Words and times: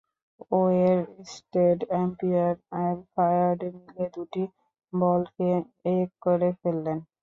Oersted, 0.51 1.79
Ampere 1.89 2.53
আর 2.81 2.95
Faraday 3.13 3.67
মিলে 3.77 4.05
দুটি 4.15 4.43
বলকে 4.93 5.47
এক 5.95 6.09
করে 6.23 6.49
ফেললেন। 6.61 6.97